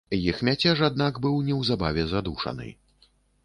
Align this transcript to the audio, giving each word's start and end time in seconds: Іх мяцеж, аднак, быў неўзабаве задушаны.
Іх 0.29 0.39
мяцеж, 0.47 0.79
аднак, 0.87 1.21
быў 1.27 1.37
неўзабаве 1.51 2.09
задушаны. 2.17 2.67